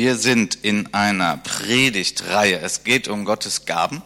[0.00, 2.60] Wir sind in einer Predigtreihe.
[2.60, 4.00] Es geht um Gottes Gaben,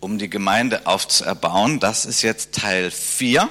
[0.00, 1.80] um die Gemeinde aufzuerbauen.
[1.80, 3.46] Das ist jetzt Teil 4.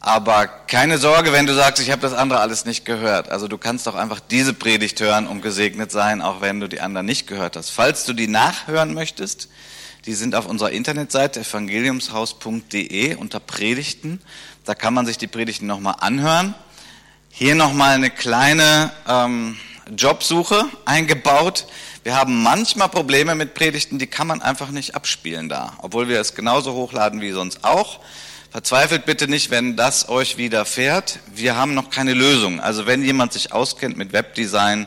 [0.00, 3.30] Aber keine Sorge, wenn du sagst, ich habe das andere alles nicht gehört.
[3.30, 6.80] Also du kannst doch einfach diese Predigt hören und gesegnet sein, auch wenn du die
[6.80, 7.70] anderen nicht gehört hast.
[7.70, 9.48] Falls du die nachhören möchtest,
[10.06, 14.20] die sind auf unserer Internetseite evangeliumshaus.de unter Predigten.
[14.64, 16.56] Da kann man sich die Predigten nochmal anhören.
[17.30, 19.56] Hier nochmal eine kleine ähm,
[19.96, 21.66] Jobsuche eingebaut.
[22.04, 26.20] Wir haben manchmal Probleme mit Predigten, die kann man einfach nicht abspielen da, obwohl wir
[26.20, 28.00] es genauso hochladen wie sonst auch.
[28.50, 31.20] Verzweifelt bitte nicht, wenn das euch widerfährt.
[31.34, 32.60] Wir haben noch keine Lösung.
[32.60, 34.86] Also wenn jemand sich auskennt mit Webdesign,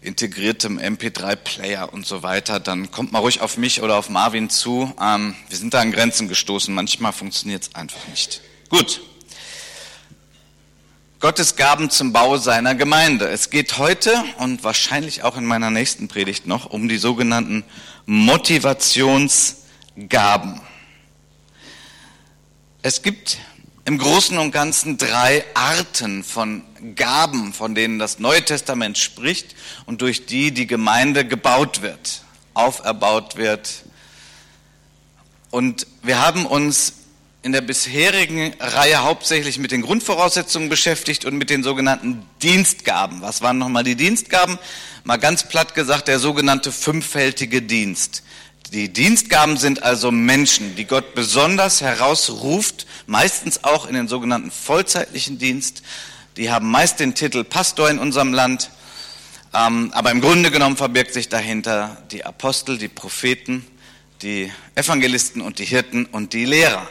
[0.00, 4.94] integriertem MP3-Player und so weiter, dann kommt mal ruhig auf mich oder auf Marvin zu.
[5.00, 6.74] Ähm, wir sind da an Grenzen gestoßen.
[6.74, 8.40] Manchmal funktioniert es einfach nicht.
[8.70, 9.02] Gut.
[11.20, 13.28] Gottes Gaben zum Bau seiner Gemeinde.
[13.28, 17.64] Es geht heute und wahrscheinlich auch in meiner nächsten Predigt noch um die sogenannten
[18.06, 20.60] Motivationsgaben.
[22.82, 23.38] Es gibt
[23.84, 26.62] im Großen und Ganzen drei Arten von
[26.94, 32.22] Gaben, von denen das Neue Testament spricht und durch die die Gemeinde gebaut wird,
[32.54, 33.82] auferbaut wird.
[35.50, 36.92] Und wir haben uns
[37.42, 43.22] in der bisherigen Reihe hauptsächlich mit den Grundvoraussetzungen beschäftigt und mit den sogenannten Dienstgaben.
[43.22, 44.58] Was waren nochmal die Dienstgaben?
[45.04, 48.24] Mal ganz platt gesagt, der sogenannte fünffältige Dienst.
[48.72, 55.38] Die Dienstgaben sind also Menschen, die Gott besonders herausruft, meistens auch in den sogenannten vollzeitlichen
[55.38, 55.82] Dienst.
[56.36, 58.70] Die haben meist den Titel Pastor in unserem Land,
[59.54, 63.64] ähm, aber im Grunde genommen verbirgt sich dahinter die Apostel, die Propheten,
[64.20, 66.86] die Evangelisten und die Hirten und die Lehrer.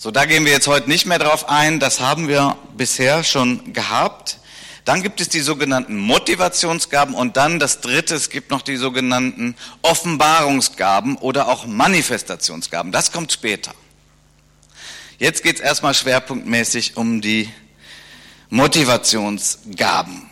[0.00, 3.72] So, da gehen wir jetzt heute nicht mehr drauf ein, das haben wir bisher schon
[3.72, 4.38] gehabt.
[4.84, 9.56] Dann gibt es die sogenannten Motivationsgaben und dann das dritte, es gibt noch die sogenannten
[9.82, 12.92] Offenbarungsgaben oder auch Manifestationsgaben.
[12.92, 13.74] Das kommt später.
[15.18, 17.52] Jetzt geht es erstmal schwerpunktmäßig um die
[18.50, 20.30] Motivationsgaben.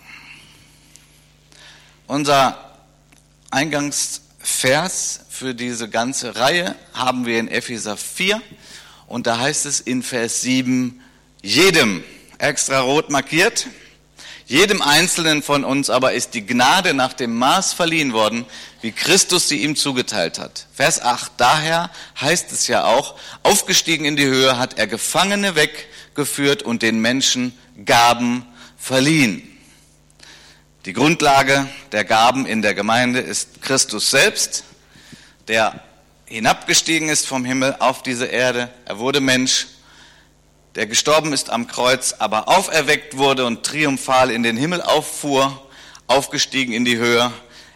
[2.06, 2.76] Unser
[3.50, 8.40] Eingangsvers für diese ganze Reihe haben wir in Epheser 4
[9.06, 11.00] und da heißt es in Vers 7,
[11.42, 12.02] jedem
[12.38, 13.66] extra rot markiert,
[14.46, 18.46] jedem Einzelnen von uns aber ist die Gnade nach dem Maß verliehen worden,
[18.80, 20.68] wie Christus sie ihm zugeteilt hat.
[20.72, 21.32] Vers 8.
[21.36, 21.90] Daher
[22.20, 27.58] heißt es ja auch, aufgestiegen in die Höhe hat er Gefangene weggeführt und den Menschen
[27.84, 28.46] Gaben
[28.78, 29.42] verliehen.
[30.84, 34.62] Die Grundlage der Gaben in der Gemeinde ist Christus selbst,
[35.48, 35.82] der
[36.26, 38.68] hinabgestiegen ist vom Himmel auf diese Erde.
[38.84, 39.68] Er wurde Mensch,
[40.74, 45.66] der gestorben ist am Kreuz, aber auferweckt wurde und triumphal in den Himmel auffuhr,
[46.06, 47.32] aufgestiegen in die Höhe.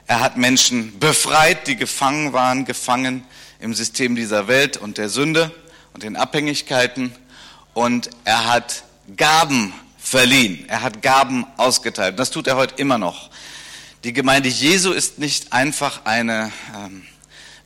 [0.06, 3.24] Er hat Menschen befreit, die gefangen waren, gefangen
[3.60, 5.52] im System dieser Welt und der Sünde
[5.94, 7.14] und den Abhängigkeiten.
[7.72, 8.82] Und er hat
[9.16, 10.64] Gaben verliehen.
[10.68, 12.18] Er hat Gaben ausgeteilt.
[12.18, 13.30] Das tut er heute immer noch.
[14.02, 17.06] Die Gemeinde Jesu ist nicht einfach eine ähm,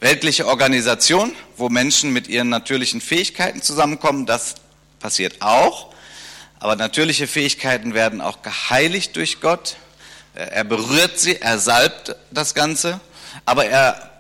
[0.05, 4.27] weltliche Organisation, wo Menschen mit ihren natürlichen Fähigkeiten zusammenkommen.
[4.27, 4.57] Das
[5.01, 5.95] passiert auch.
[6.61, 9.77] Aber natürliche Fähigkeiten werden auch geheiligt durch Gott.
[10.35, 13.01] Er berührt sie, er salbt das Ganze,
[13.47, 14.11] aber er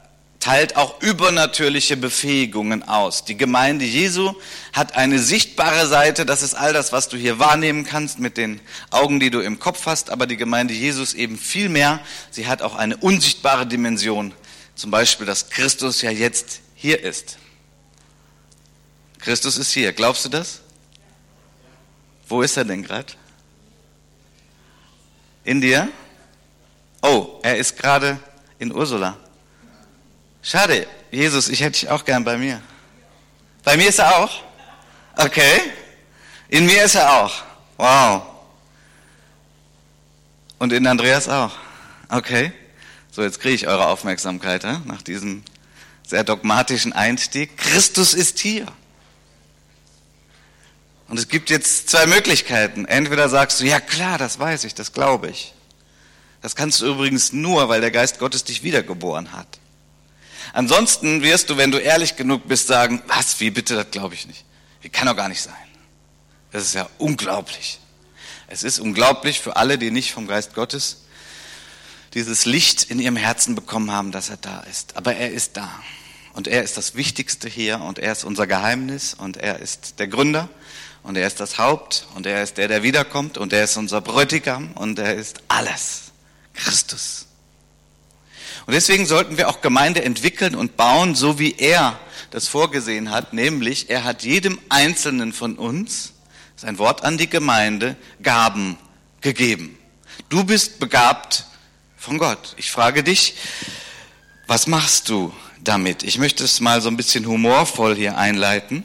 [0.40, 3.26] teilt auch übernatürliche Befähigungen aus.
[3.26, 4.32] Die Gemeinde Jesu
[4.72, 8.60] hat eine sichtbare Seite, das ist all das, was du hier wahrnehmen kannst mit den
[8.90, 12.00] Augen, die du im Kopf hast, aber die Gemeinde Jesus eben viel mehr.
[12.30, 14.32] Sie hat auch eine unsichtbare Dimension,
[14.74, 17.38] zum Beispiel, dass Christus ja jetzt hier ist.
[19.18, 20.60] Christus ist hier, glaubst du das?
[22.28, 23.12] Wo ist er denn gerade?
[25.44, 25.88] In dir?
[27.02, 28.18] Oh, er ist gerade
[28.58, 29.16] in Ursula.
[30.42, 32.60] Schade, Jesus, ich hätte dich auch gern bei mir.
[33.62, 34.42] Bei mir ist er auch?
[35.16, 35.60] Okay.
[36.48, 37.42] In mir ist er auch.
[37.76, 38.22] Wow.
[40.58, 41.52] Und in Andreas auch.
[42.08, 42.52] Okay.
[43.14, 45.44] So, jetzt kriege ich eure Aufmerksamkeit ja, nach diesem
[46.04, 47.56] sehr dogmatischen Einstieg.
[47.56, 48.66] Christus ist hier.
[51.06, 52.86] Und es gibt jetzt zwei Möglichkeiten.
[52.86, 55.54] Entweder sagst du, ja klar, das weiß ich, das glaube ich.
[56.42, 59.60] Das kannst du übrigens nur, weil der Geist Gottes dich wiedergeboren hat.
[60.52, 64.26] Ansonsten wirst du, wenn du ehrlich genug bist, sagen, was, wie bitte, das glaube ich
[64.26, 64.44] nicht.
[64.80, 65.54] Wie kann doch gar nicht sein.
[66.50, 67.78] Das ist ja unglaublich.
[68.48, 71.03] Es ist unglaublich für alle, die nicht vom Geist Gottes
[72.14, 74.96] dieses Licht in ihrem Herzen bekommen haben, dass er da ist.
[74.96, 75.70] Aber er ist da.
[76.32, 80.08] Und er ist das Wichtigste hier und er ist unser Geheimnis und er ist der
[80.08, 80.48] Gründer
[81.02, 84.00] und er ist das Haupt und er ist der, der wiederkommt und er ist unser
[84.00, 86.12] Bräutigam und er ist alles.
[86.54, 87.26] Christus.
[88.66, 91.98] Und deswegen sollten wir auch Gemeinde entwickeln und bauen, so wie er
[92.30, 96.14] das vorgesehen hat, nämlich er hat jedem Einzelnen von uns,
[96.56, 98.78] sein Wort an die Gemeinde, Gaben
[99.20, 99.78] gegeben.
[100.28, 101.46] Du bist begabt
[102.04, 102.54] von Gott.
[102.58, 103.34] Ich frage dich,
[104.46, 106.02] was machst du damit?
[106.02, 108.84] Ich möchte es mal so ein bisschen humorvoll hier einleiten.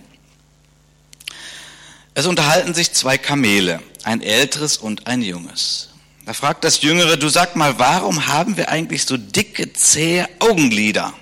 [2.13, 5.89] Es unterhalten sich zwei Kamele, ein älteres und ein junges.
[6.25, 11.13] Da fragt das Jüngere, du sag mal, warum haben wir eigentlich so dicke, zähe Augenlider?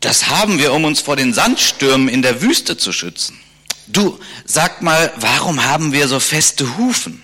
[0.00, 3.38] Das haben wir, um uns vor den Sandstürmen in der Wüste zu schützen.
[3.86, 7.23] Du, sag mal, warum haben wir so feste Hufen?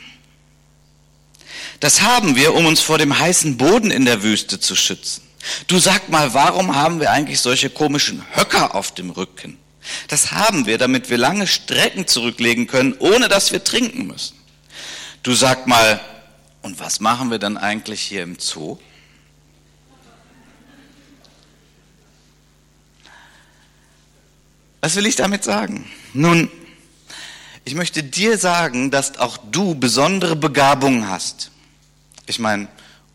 [1.81, 5.23] Das haben wir, um uns vor dem heißen Boden in der Wüste zu schützen.
[5.67, 9.57] Du sag mal, warum haben wir eigentlich solche komischen Höcker auf dem Rücken?
[10.09, 14.37] Das haben wir, damit wir lange Strecken zurücklegen können, ohne dass wir trinken müssen.
[15.23, 16.01] Du sag mal,
[16.61, 18.79] und was machen wir dann eigentlich hier im Zoo?
[24.83, 25.91] Was will ich damit sagen?
[26.13, 26.51] Nun,
[27.65, 31.51] ich möchte dir sagen, dass auch du besondere Begabungen hast.
[32.31, 32.69] Ich meine,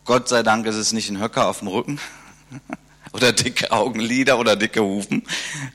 [0.04, 1.98] Gott sei Dank ist es nicht ein Höcker auf dem Rücken
[3.14, 5.22] oder dicke Augenlider oder dicke Hufen.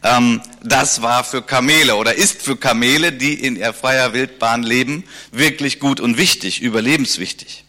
[0.04, 5.06] Ähm, das war für Kamele oder ist für Kamele, die in der freier Wildbahn leben,
[5.32, 7.66] wirklich gut und wichtig, überlebenswichtig.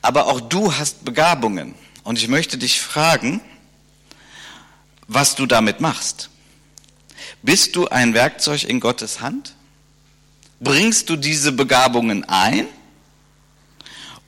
[0.00, 3.42] Aber auch du hast Begabungen und ich möchte dich fragen,
[5.08, 6.30] was du damit machst.
[7.42, 9.56] Bist du ein Werkzeug in Gottes Hand?
[10.58, 12.66] Bringst du diese Begabungen ein?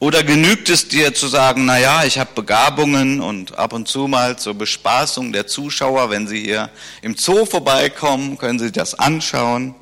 [0.04, 4.06] Oder genügt es dir zu sagen, na ja, ich habe Begabungen und ab und zu
[4.06, 6.68] mal zur Bespaßung der Zuschauer, wenn sie hier
[7.00, 9.74] im Zoo vorbeikommen, können sie das anschauen.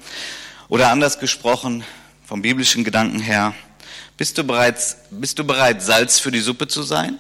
[0.69, 1.83] Oder anders gesprochen,
[2.25, 3.53] vom biblischen Gedanken her,
[4.17, 7.19] bist du, bereits, bist du bereit, Salz für die Suppe zu sein?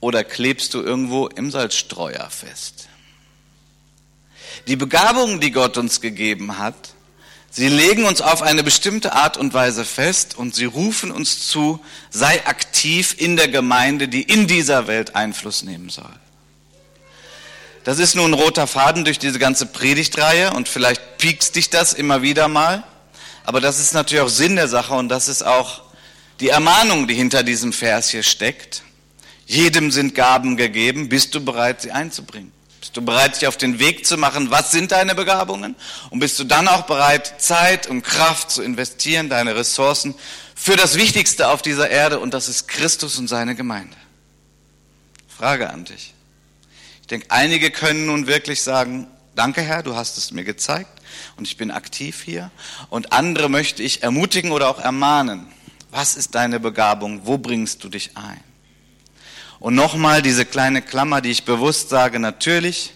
[0.00, 2.88] Oder klebst du irgendwo im Salzstreuer fest?
[4.66, 6.92] Die Begabungen, die Gott uns gegeben hat,
[7.54, 11.84] Sie legen uns auf eine bestimmte Art und Weise fest und sie rufen uns zu,
[12.08, 16.14] sei aktiv in der Gemeinde, die in dieser Welt Einfluss nehmen soll.
[17.84, 21.92] Das ist nun ein roter Faden durch diese ganze Predigtreihe und vielleicht piekst dich das
[21.92, 22.84] immer wieder mal,
[23.44, 25.82] aber das ist natürlich auch Sinn der Sache und das ist auch
[26.40, 28.82] die Ermahnung, die hinter diesem Vers hier steckt.
[29.46, 32.50] Jedem sind Gaben gegeben, bist du bereit, sie einzubringen?
[32.92, 34.50] Bist du bereit, dich auf den Weg zu machen?
[34.50, 35.76] Was sind deine Begabungen?
[36.10, 40.14] Und bist du dann auch bereit, Zeit und Kraft zu investieren, deine Ressourcen
[40.54, 43.96] für das Wichtigste auf dieser Erde und das ist Christus und seine Gemeinde?
[45.26, 46.12] Frage an dich.
[47.00, 51.00] Ich denke, einige können nun wirklich sagen, danke Herr, du hast es mir gezeigt
[51.38, 52.50] und ich bin aktiv hier.
[52.90, 55.46] Und andere möchte ich ermutigen oder auch ermahnen.
[55.90, 57.22] Was ist deine Begabung?
[57.24, 58.51] Wo bringst du dich ein?
[59.62, 62.94] Und nochmal diese kleine Klammer, die ich bewusst sage, natürlich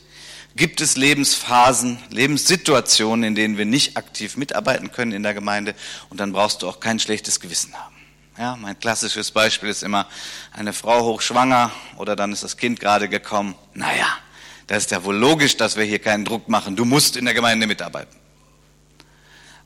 [0.57, 5.77] gibt es Lebensphasen, Lebenssituationen, in denen wir nicht aktiv mitarbeiten können in der Gemeinde
[6.11, 7.95] und dann brauchst du auch kein schlechtes Gewissen haben.
[8.37, 10.09] Ja, mein klassisches Beispiel ist immer
[10.51, 13.55] eine Frau hochschwanger oder dann ist das Kind gerade gekommen.
[13.73, 14.09] Naja,
[14.67, 16.75] da ist ja wohl logisch, dass wir hier keinen Druck machen.
[16.75, 18.17] Du musst in der Gemeinde mitarbeiten.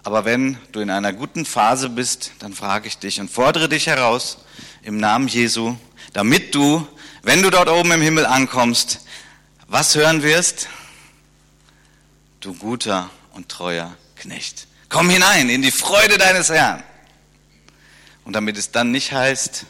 [0.03, 3.87] Aber wenn du in einer guten Phase bist, dann frage ich dich und fordere dich
[3.87, 4.37] heraus,
[4.83, 5.77] im Namen Jesu,
[6.13, 6.87] damit du,
[7.23, 9.01] wenn du dort oben im Himmel ankommst,
[9.69, 10.69] was hören wirst?
[12.41, 14.67] Du guter und treuer Knecht.
[14.89, 16.83] Komm hinein in die Freude deines Herrn.
[18.25, 19.67] Und damit es dann nicht heißt,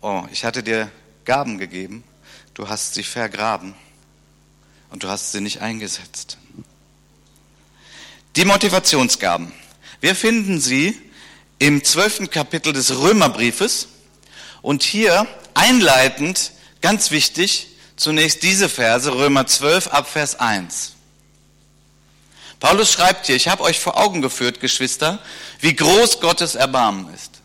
[0.00, 0.90] oh, ich hatte dir
[1.24, 2.02] Gaben gegeben,
[2.54, 3.74] du hast sie vergraben
[4.90, 6.38] und du hast sie nicht eingesetzt.
[8.36, 9.52] Die Motivationsgaben.
[10.00, 10.98] Wir finden sie
[11.58, 13.88] im zwölften Kapitel des Römerbriefes
[14.62, 20.92] und hier einleitend, ganz wichtig, zunächst diese Verse, Römer 12 ab Vers 1.
[22.60, 25.20] Paulus schreibt hier, ich habe euch vor Augen geführt, Geschwister,
[25.60, 27.38] wie groß Gottes Erbarmen ist.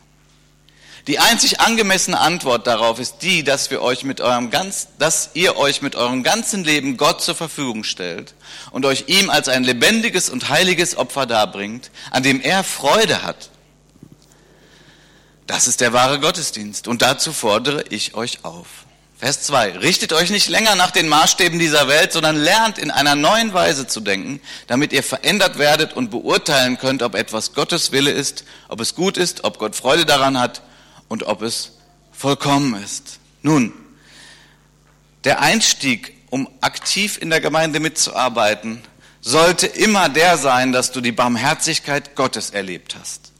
[1.08, 5.58] Die einzig angemessene Antwort darauf ist die, dass wir euch mit eurem ganz, dass ihr
[5.58, 8.34] euch mit eurem ganzen Leben Gott zur Verfügung stellt
[8.72, 13.50] und euch ihm als ein lebendiges und heiliges Opfer darbringt, an dem er Freude hat.
[15.48, 16.88] Das ist der wahre Gottesdienst.
[16.88, 18.68] Und dazu fordere ich euch auf.
[19.18, 19.78] Vers 2.
[19.78, 23.88] Richtet euch nicht länger nach den Maßstäben dieser Welt, sondern lernt in einer neuen Weise
[23.88, 28.82] zu denken, damit ihr verändert werdet und beurteilen könnt, ob etwas Gottes Wille ist, ob
[28.82, 30.62] es gut ist, ob Gott Freude daran hat
[31.08, 31.72] und ob es
[32.12, 33.20] vollkommen ist.
[33.42, 33.72] Nun,
[35.24, 38.82] der Einstieg, um aktiv in der Gemeinde mitzuarbeiten,
[39.22, 43.33] sollte immer der sein, dass du die Barmherzigkeit Gottes erlebt hast.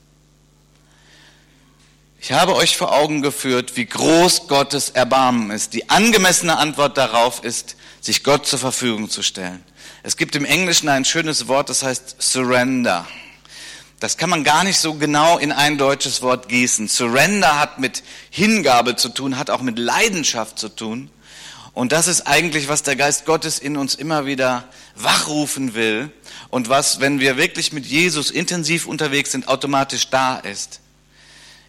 [2.26, 5.74] Ich habe euch vor Augen geführt, wie groß Gottes Erbarmen ist.
[5.74, 9.62] Die angemessene Antwort darauf ist, sich Gott zur Verfügung zu stellen.
[10.04, 13.06] Es gibt im Englischen ein schönes Wort, das heißt Surrender.
[14.00, 16.88] Das kann man gar nicht so genau in ein deutsches Wort gießen.
[16.88, 21.10] Surrender hat mit Hingabe zu tun, hat auch mit Leidenschaft zu tun.
[21.74, 24.64] Und das ist eigentlich, was der Geist Gottes in uns immer wieder
[24.96, 26.10] wachrufen will
[26.50, 30.80] und was, wenn wir wirklich mit Jesus intensiv unterwegs sind, automatisch da ist.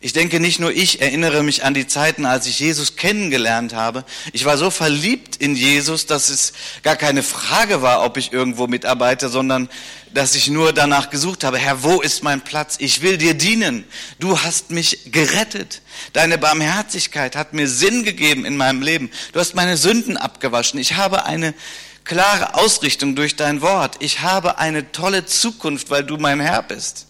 [0.04, 4.04] Ich denke, nicht nur ich erinnere mich an die Zeiten, als ich Jesus kennengelernt habe.
[4.34, 8.66] Ich war so verliebt in Jesus, dass es gar keine Frage war, ob ich irgendwo
[8.66, 9.70] mitarbeite, sondern
[10.12, 12.76] dass ich nur danach gesucht habe, Herr, wo ist mein Platz?
[12.80, 13.86] Ich will dir dienen.
[14.18, 15.80] Du hast mich gerettet.
[16.12, 19.10] Deine Barmherzigkeit hat mir Sinn gegeben in meinem Leben.
[19.32, 20.78] Du hast meine Sünden abgewaschen.
[20.78, 21.54] Ich habe eine
[22.04, 23.96] klare Ausrichtung durch dein Wort.
[24.00, 27.06] Ich habe eine tolle Zukunft, weil du mein Herr bist.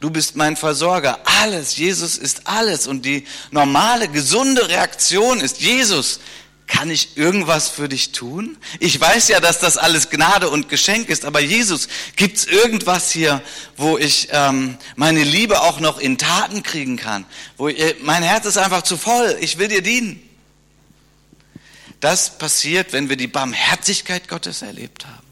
[0.00, 1.20] Du bist mein Versorger.
[1.42, 1.76] Alles.
[1.76, 2.86] Jesus ist alles.
[2.86, 6.20] Und die normale, gesunde Reaktion ist, Jesus,
[6.66, 8.56] kann ich irgendwas für dich tun?
[8.80, 13.40] Ich weiß ja, dass das alles Gnade und Geschenk ist, aber Jesus, gibt's irgendwas hier,
[13.76, 17.24] wo ich ähm, meine Liebe auch noch in Taten kriegen kann?
[17.56, 19.36] Wo ich, mein Herz ist einfach zu voll.
[19.40, 20.22] Ich will dir dienen.
[22.00, 25.26] Das passiert, wenn wir die Barmherzigkeit Gottes erlebt haben.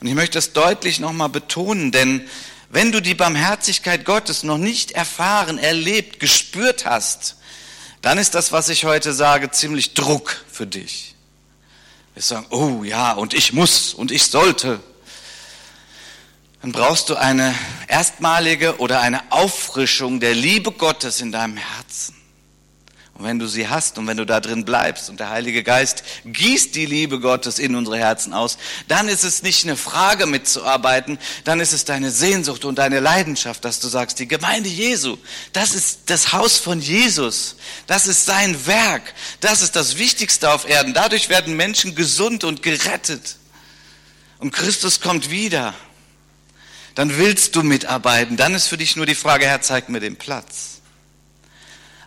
[0.00, 2.28] Und ich möchte das deutlich nochmal betonen, denn
[2.70, 7.36] wenn du die Barmherzigkeit Gottes noch nicht erfahren, erlebt, gespürt hast,
[8.00, 11.14] dann ist das, was ich heute sage, ziemlich Druck für dich.
[12.14, 14.80] Wir sagen, oh ja, und ich muss und ich sollte.
[16.62, 17.54] Dann brauchst du eine
[17.88, 22.19] erstmalige oder eine Auffrischung der Liebe Gottes in deinem Herzen.
[23.20, 26.04] Und wenn du sie hast und wenn du da drin bleibst und der Heilige Geist
[26.24, 28.56] gießt die Liebe Gottes in unsere Herzen aus,
[28.88, 33.62] dann ist es nicht eine Frage mitzuarbeiten, dann ist es deine Sehnsucht und deine Leidenschaft,
[33.66, 35.18] dass du sagst, die Gemeinde Jesu,
[35.52, 40.66] das ist das Haus von Jesus, das ist sein Werk, das ist das Wichtigste auf
[40.66, 40.94] Erden.
[40.94, 43.36] Dadurch werden Menschen gesund und gerettet.
[44.38, 45.74] Und Christus kommt wieder.
[46.94, 48.38] Dann willst du mitarbeiten.
[48.38, 50.79] Dann ist für dich nur die Frage, Herr, zeig mir den Platz.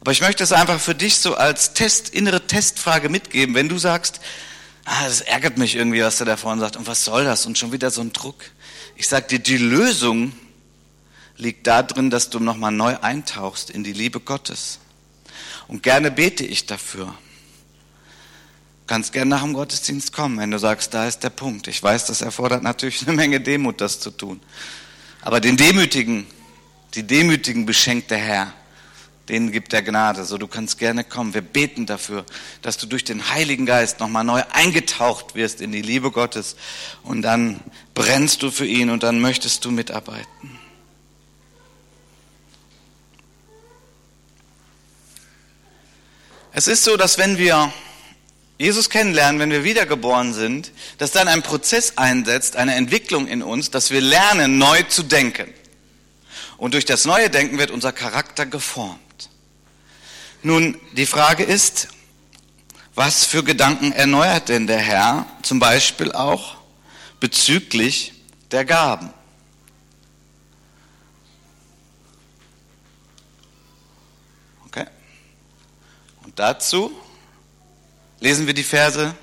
[0.03, 3.55] Aber ich möchte es einfach für dich so als Test, innere Testfrage mitgeben.
[3.55, 4.19] Wenn du sagst,
[4.83, 7.45] ah, das ärgert mich irgendwie, was der da vorne sagt, und was soll das?
[7.45, 8.43] Und schon wieder so ein Druck.
[8.97, 10.33] Ich sag dir, die Lösung
[11.37, 14.79] liegt darin, dass du nochmal neu eintauchst in die Liebe Gottes.
[15.69, 17.05] Und gerne bete ich dafür.
[17.05, 21.69] Du kannst gerne nach dem Gottesdienst kommen, wenn du sagst, da ist der Punkt.
[21.69, 24.41] Ich weiß, das erfordert natürlich eine Menge Demut, das zu tun.
[25.21, 26.27] Aber den Demütigen,
[26.93, 28.53] die Demütigen beschenkt der Herr
[29.29, 30.25] denen gibt er Gnade.
[30.25, 31.33] So, du kannst gerne kommen.
[31.33, 32.25] Wir beten dafür,
[32.61, 36.55] dass du durch den Heiligen Geist nochmal neu eingetaucht wirst in die Liebe Gottes.
[37.03, 37.59] Und dann
[37.93, 40.59] brennst du für ihn und dann möchtest du mitarbeiten.
[46.51, 47.73] Es ist so, dass wenn wir
[48.59, 53.71] Jesus kennenlernen, wenn wir wiedergeboren sind, dass dann ein Prozess einsetzt, eine Entwicklung in uns,
[53.71, 55.51] dass wir lernen, neu zu denken.
[56.57, 58.99] Und durch das neue Denken wird unser Charakter geformt.
[60.45, 61.87] Nun, die Frage ist,
[62.95, 66.57] was für Gedanken erneuert denn der Herr, zum Beispiel auch
[67.21, 68.13] bezüglich
[68.51, 69.09] der Gaben?
[74.67, 74.85] Okay.
[76.23, 76.91] Und dazu
[78.19, 79.15] lesen wir die Verse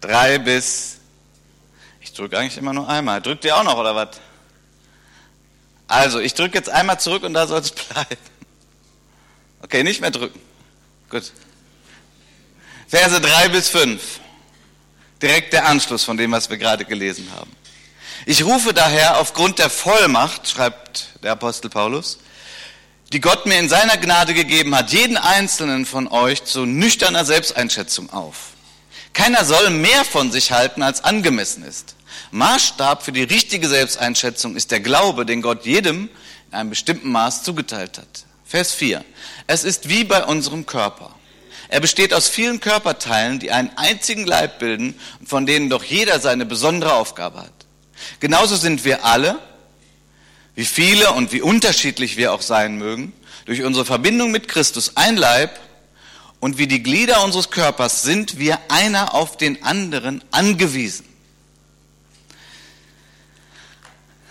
[0.00, 0.96] drei bis,
[2.00, 3.20] ich drücke eigentlich immer nur einmal.
[3.20, 4.18] Drückt ihr auch noch oder was?
[5.88, 8.35] Also, ich drücke jetzt einmal zurück und da soll es bleiben.
[9.62, 10.40] Okay, nicht mehr drücken.
[11.10, 11.32] Gut.
[12.88, 14.20] Verse 3 bis 5.
[15.20, 17.50] Direkt der Anschluss von dem, was wir gerade gelesen haben.
[18.26, 22.18] Ich rufe daher aufgrund der Vollmacht, schreibt der Apostel Paulus,
[23.12, 28.10] die Gott mir in seiner Gnade gegeben hat, jeden einzelnen von euch zu nüchterner Selbsteinschätzung
[28.10, 28.48] auf.
[29.12, 31.94] Keiner soll mehr von sich halten, als angemessen ist.
[32.32, 36.10] Maßstab für die richtige Selbsteinschätzung ist der Glaube, den Gott jedem
[36.50, 38.24] in einem bestimmten Maß zugeteilt hat.
[38.44, 39.04] Vers 4.
[39.46, 41.14] Es ist wie bei unserem Körper.
[41.68, 46.20] Er besteht aus vielen Körperteilen, die einen einzigen Leib bilden und von denen doch jeder
[46.20, 47.52] seine besondere Aufgabe hat.
[48.20, 49.38] Genauso sind wir alle,
[50.54, 53.12] wie viele und wie unterschiedlich wir auch sein mögen,
[53.46, 55.58] durch unsere Verbindung mit Christus ein Leib
[56.40, 61.06] und wie die Glieder unseres Körpers sind wir einer auf den anderen angewiesen.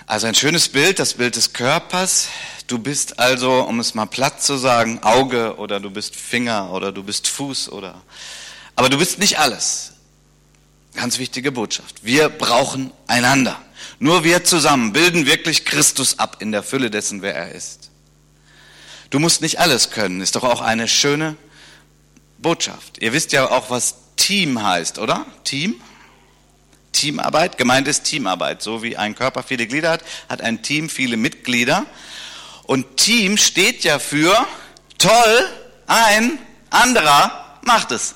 [0.07, 2.27] Also ein schönes Bild, das Bild des Körpers,
[2.67, 6.91] Du bist also, um es mal platt zu sagen, Auge oder du bist Finger oder
[6.91, 8.01] du bist Fuß oder.
[8.75, 9.93] Aber du bist nicht alles.
[10.95, 12.03] Ganz wichtige Botschaft.
[12.03, 13.61] Wir brauchen einander.
[13.99, 17.91] Nur wir zusammen bilden wirklich Christus ab in der Fülle dessen, wer er ist.
[19.09, 21.35] Du musst nicht alles können, ist doch auch eine schöne
[22.39, 22.97] Botschaft.
[22.99, 25.25] Ihr wisst ja auch, was Team heißt, oder?
[25.43, 25.75] Team?
[26.91, 27.57] Teamarbeit.
[27.57, 28.61] Gemeint ist Teamarbeit.
[28.61, 31.85] So wie ein Körper viele Glieder hat, hat ein Team viele Mitglieder.
[32.65, 34.47] Und Team steht ja für
[34.97, 35.49] toll,
[35.87, 38.15] ein anderer macht es.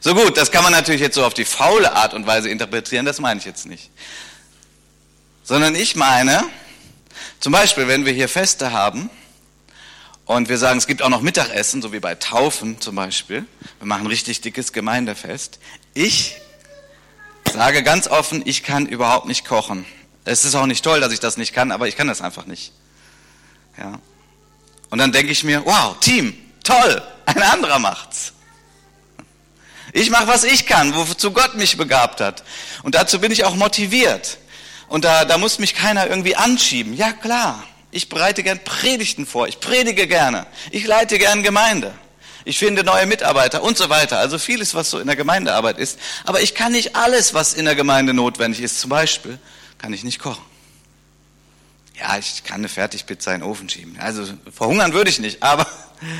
[0.00, 3.06] So gut, das kann man natürlich jetzt so auf die faule Art und Weise interpretieren,
[3.06, 3.90] das meine ich jetzt nicht.
[5.44, 6.44] Sondern ich meine,
[7.40, 9.10] zum Beispiel, wenn wir hier Feste haben
[10.26, 13.46] und wir sagen, es gibt auch noch Mittagessen, so wie bei Taufen zum Beispiel,
[13.78, 15.60] wir machen richtig dickes Gemeindefest.
[15.94, 16.36] Ich
[17.52, 19.86] sage ganz offen, ich kann überhaupt nicht kochen.
[20.24, 22.46] Es ist auch nicht toll, dass ich das nicht kann, aber ich kann das einfach
[22.46, 22.72] nicht.
[23.78, 23.98] Ja.
[24.90, 28.32] Und dann denke ich mir, wow, Team, toll, ein anderer macht's.
[29.92, 32.44] Ich mache, was ich kann, wozu Gott mich begabt hat.
[32.82, 34.38] Und dazu bin ich auch motiviert.
[34.88, 36.94] Und da, da muss mich keiner irgendwie anschieben.
[36.94, 37.64] Ja, klar.
[37.90, 39.48] Ich bereite gern Predigten vor.
[39.48, 40.46] Ich predige gerne.
[40.70, 41.92] Ich leite gern Gemeinde.
[42.44, 44.18] Ich finde neue Mitarbeiter und so weiter.
[44.18, 45.98] Also vieles, was so in der Gemeindearbeit ist.
[46.24, 48.80] Aber ich kann nicht alles, was in der Gemeinde notwendig ist.
[48.80, 49.38] Zum Beispiel
[49.82, 50.44] kann ich nicht kochen.
[51.98, 53.98] Ja, ich kann eine Fertigpizza in den Ofen schieben.
[53.98, 54.24] Also
[54.54, 55.66] verhungern würde ich nicht, aber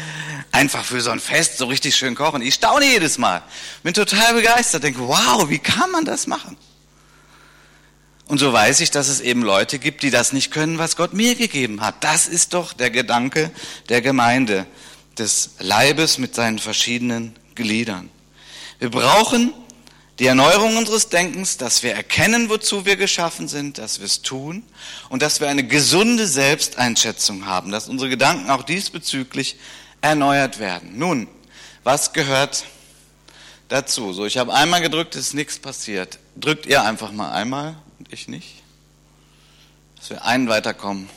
[0.52, 2.42] einfach für so ein Fest so richtig schön kochen.
[2.42, 3.42] Ich staune jedes Mal.
[3.84, 6.56] Bin total begeistert, denke, wow, wie kann man das machen?
[8.26, 11.12] Und so weiß ich, dass es eben Leute gibt, die das nicht können, was Gott
[11.12, 12.02] mir gegeben hat.
[12.02, 13.50] Das ist doch der Gedanke
[13.88, 14.66] der Gemeinde,
[15.18, 18.08] des Leibes mit seinen verschiedenen Gliedern.
[18.78, 19.52] Wir brauchen
[20.22, 24.62] die Erneuerung unseres Denkens, dass wir erkennen, wozu wir geschaffen sind, dass wir es tun
[25.08, 29.56] und dass wir eine gesunde Selbsteinschätzung haben, dass unsere Gedanken auch diesbezüglich
[30.00, 30.96] erneuert werden.
[30.96, 31.26] Nun,
[31.82, 32.66] was gehört
[33.66, 34.12] dazu?
[34.12, 36.20] So, ich habe einmal gedrückt, es ist nichts passiert.
[36.36, 38.62] Drückt ihr einfach mal einmal und ich nicht.
[39.96, 41.10] Dass wir einen weiterkommen.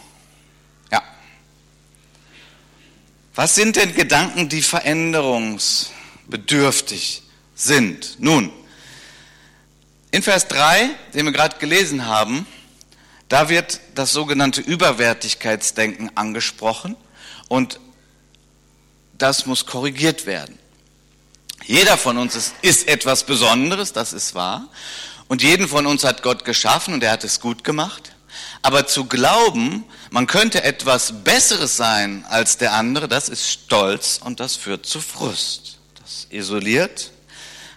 [0.91, 1.03] Ja.
[3.35, 7.21] Was sind denn Gedanken, die veränderungsbedürftig
[7.53, 8.19] sind?
[8.19, 8.51] Nun,
[10.15, 12.47] in Vers 3, den wir gerade gelesen haben,
[13.27, 16.95] da wird das sogenannte Überwertigkeitsdenken angesprochen
[17.49, 17.81] und
[19.17, 20.57] das muss korrigiert werden.
[21.65, 24.69] Jeder von uns ist, ist, etwas Besonderes, das ist wahr.
[25.27, 28.13] Und jeden von uns hat Gott geschaffen und er hat es gut gemacht.
[28.61, 34.39] Aber zu glauben, man könnte etwas Besseres sein als der andere, das ist Stolz und
[34.39, 35.77] das führt zu Frust.
[36.01, 37.11] Das isoliert.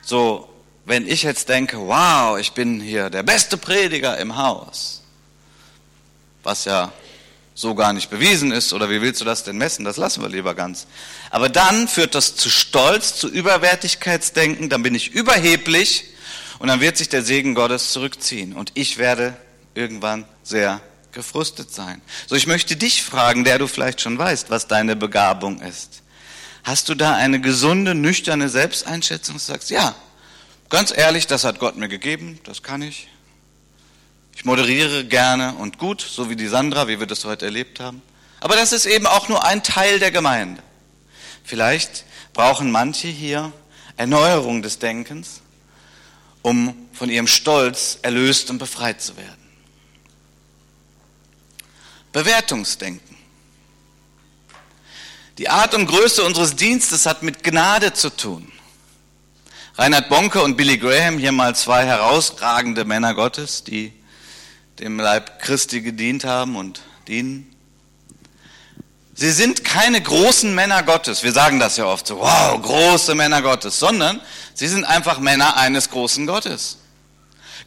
[0.03, 0.49] So,
[0.89, 5.03] wenn ich jetzt denke, wow, ich bin hier der beste Prediger im Haus,
[6.43, 6.93] was ja
[7.55, 9.85] so gar nicht bewiesen ist, oder wie willst du das denn messen?
[9.85, 10.87] Das lassen wir lieber ganz.
[11.31, 16.05] Aber dann führt das zu Stolz, zu Überwertigkeitsdenken, dann bin ich überheblich
[16.59, 19.37] und dann wird sich der Segen Gottes zurückziehen und ich werde
[19.75, 20.81] irgendwann sehr
[21.13, 22.01] gefrustet sein.
[22.29, 26.03] So, ich möchte dich fragen, der du vielleicht schon weißt, was deine Begabung ist.
[26.65, 29.37] Hast du da eine gesunde, nüchterne Selbsteinschätzung?
[29.37, 29.95] Du sagst, ja,
[30.69, 33.09] ganz ehrlich, das hat Gott mir gegeben, das kann ich.
[34.37, 38.03] Ich moderiere gerne und gut, so wie die Sandra, wie wir das heute erlebt haben.
[38.41, 40.63] Aber das ist eben auch nur ein Teil der Gemeinde.
[41.43, 42.05] Vielleicht
[42.35, 43.53] brauchen manche hier
[43.97, 45.41] Erneuerung des Denkens,
[46.43, 49.49] um von ihrem Stolz erlöst und befreit zu werden.
[52.13, 53.17] Bewertungsdenken.
[55.39, 58.51] Die Art und Größe unseres Dienstes hat mit Gnade zu tun.
[59.81, 63.93] Reinhard Bonke und Billy Graham, hier mal zwei herausragende Männer Gottes, die
[64.81, 67.55] dem Leib Christi gedient haben und dienen.
[69.15, 71.23] Sie sind keine großen Männer Gottes.
[71.23, 74.21] Wir sagen das ja oft so, wow, große Männer Gottes, sondern
[74.53, 76.79] sie sind einfach Männer eines großen Gottes.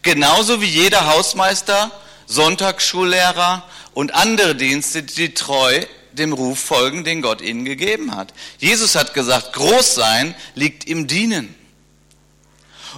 [0.01, 1.91] Genauso wie jeder Hausmeister,
[2.25, 8.33] Sonntagsschullehrer und andere Dienste, die treu dem Ruf folgen, den Gott ihnen gegeben hat.
[8.57, 11.55] Jesus hat gesagt, groß sein liegt im Dienen.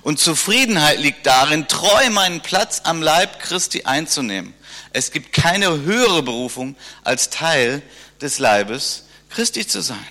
[0.04, 4.54] Und Zufriedenheit liegt darin, treu meinen Platz am Leib Christi einzunehmen.
[4.92, 7.82] Es gibt keine höhere Berufung, als Teil
[8.22, 10.08] des Leibes Christi zu sein.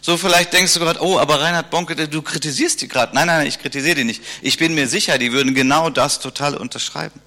[0.00, 3.14] So vielleicht denkst du gerade, oh, aber Reinhard Bonke, du kritisierst die gerade.
[3.14, 4.22] Nein, nein, ich kritisiere die nicht.
[4.40, 7.20] Ich bin mir sicher, die würden genau das total unterschreiben.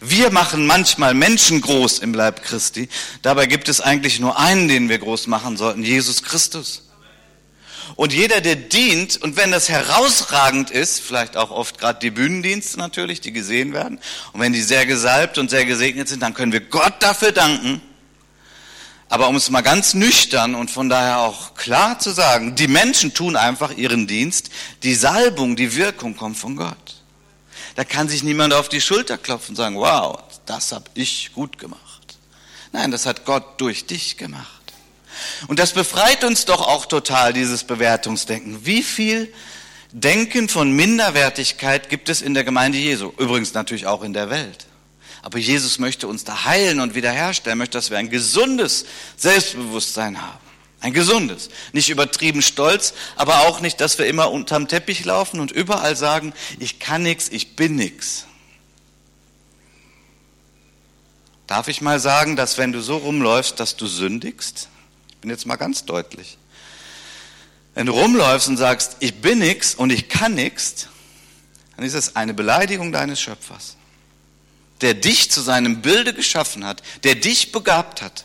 [0.00, 2.88] Wir machen manchmal Menschen groß im Leib Christi.
[3.22, 6.87] Dabei gibt es eigentlich nur einen, den wir groß machen sollten, Jesus Christus.
[7.96, 12.78] Und jeder, der dient, und wenn das herausragend ist, vielleicht auch oft gerade die Bühnendienste
[12.78, 13.98] natürlich, die gesehen werden,
[14.32, 17.80] und wenn die sehr gesalbt und sehr gesegnet sind, dann können wir Gott dafür danken.
[19.08, 23.14] Aber um es mal ganz nüchtern und von daher auch klar zu sagen, die Menschen
[23.14, 24.50] tun einfach ihren Dienst.
[24.82, 26.76] Die Salbung, die Wirkung kommt von Gott.
[27.74, 31.58] Da kann sich niemand auf die Schulter klopfen und sagen, wow, das habe ich gut
[31.58, 32.18] gemacht.
[32.72, 34.57] Nein, das hat Gott durch dich gemacht.
[35.46, 38.64] Und das befreit uns doch auch total, dieses Bewertungsdenken.
[38.64, 39.32] Wie viel
[39.92, 43.12] Denken von Minderwertigkeit gibt es in der Gemeinde Jesu?
[43.18, 44.66] Übrigens natürlich auch in der Welt.
[45.22, 48.84] Aber Jesus möchte uns da heilen und wiederherstellen, möchte, dass wir ein gesundes
[49.16, 50.38] Selbstbewusstsein haben.
[50.80, 51.48] Ein gesundes.
[51.72, 56.32] Nicht übertrieben stolz, aber auch nicht, dass wir immer unterm Teppich laufen und überall sagen,
[56.60, 58.26] ich kann nichts, ich bin nichts.
[61.48, 64.68] Darf ich mal sagen, dass wenn du so rumläufst, dass du sündigst?
[65.28, 66.38] Bin jetzt mal ganz deutlich.
[67.74, 70.88] Wenn du rumläufst und sagst, ich bin nichts und ich kann nichts,
[71.76, 73.78] dann ist es eine Beleidigung deines Schöpfers
[74.80, 78.24] der dich zu seinem Bilde geschaffen hat, der dich begabt hat.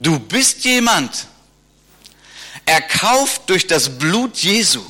[0.00, 1.26] Du bist jemand,
[2.64, 4.84] erkauft durch das Blut Jesu.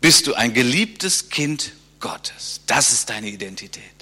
[0.00, 2.60] Bist du ein geliebtes Kind Gottes.
[2.66, 4.01] Das ist deine Identität.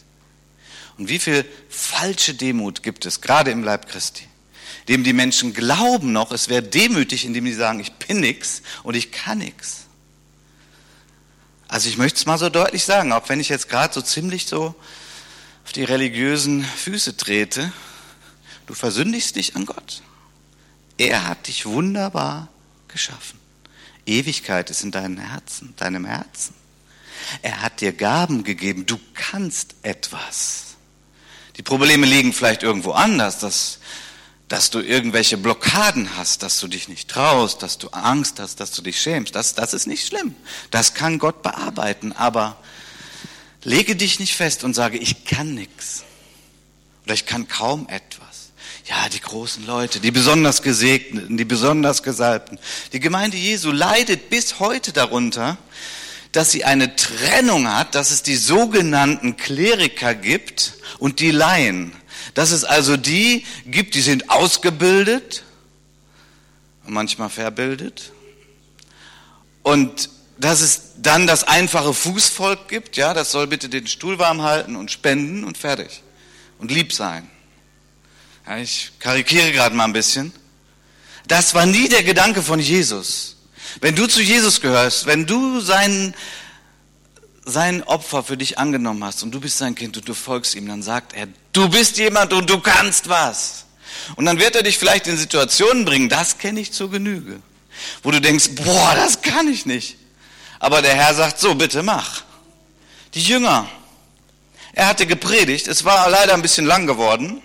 [1.01, 4.27] Und wie viel falsche Demut gibt es, gerade im Leib Christi,
[4.87, 8.95] dem die Menschen glauben noch, es wäre demütig, indem sie sagen, ich bin nix und
[8.95, 9.87] ich kann nix.
[11.69, 14.47] Also ich möchte es mal so deutlich sagen, auch wenn ich jetzt gerade so ziemlich
[14.47, 14.75] so
[15.65, 17.73] auf die religiösen Füße trete,
[18.67, 20.03] du versündigst dich an Gott.
[20.99, 22.49] Er hat dich wunderbar
[22.89, 23.41] geschaffen.
[24.05, 26.55] Ewigkeit ist in deinem Herzen, deinem Herzen.
[27.41, 28.85] Er hat dir Gaben gegeben.
[28.85, 30.70] Du kannst etwas.
[31.61, 33.81] Die Probleme liegen vielleicht irgendwo anders, dass
[34.49, 38.71] dass du irgendwelche Blockaden hast, dass du dich nicht traust, dass du Angst hast, dass
[38.73, 39.35] du dich schämst.
[39.35, 40.35] Das, das ist nicht schlimm.
[40.71, 42.13] Das kann Gott bearbeiten.
[42.13, 42.57] Aber
[43.63, 46.03] lege dich nicht fest und sage, ich kann nichts.
[47.05, 48.53] Oder ich kann kaum etwas.
[48.87, 52.59] Ja, die großen Leute, die besonders Gesegneten, die besonders Gesalbten.
[52.95, 55.59] Die Gemeinde Jesu leidet bis heute darunter,
[56.33, 61.93] dass sie eine Trennung hat, dass es die sogenannten Kleriker gibt und die Laien.
[62.35, 65.43] Dass es also die gibt, die sind ausgebildet,
[66.87, 68.13] manchmal verbildet.
[69.63, 74.43] Und dass es dann das einfache Fußvolk gibt, ja, das soll bitte den Stuhl warm
[74.43, 76.03] halten und spenden und fertig.
[76.59, 77.29] Und lieb sein.
[78.47, 80.33] Ja, ich karikiere gerade mal ein bisschen.
[81.27, 83.37] Das war nie der Gedanke von Jesus.
[83.81, 86.15] Wenn du zu Jesus gehörst, wenn du seinen
[87.45, 90.69] sein Opfer für dich angenommen hast und du bist sein Kind und du folgst ihm,
[90.69, 93.65] dann sagt er, du bist jemand und du kannst was.
[94.17, 97.41] Und dann wird er dich vielleicht in Situationen bringen, das kenne ich zur Genüge,
[98.03, 99.97] wo du denkst, boah, das kann ich nicht.
[100.59, 102.23] Aber der Herr sagt, so, bitte mach.
[103.15, 103.69] Die Jünger,
[104.73, 107.43] er hatte gepredigt, es war leider ein bisschen lang geworden,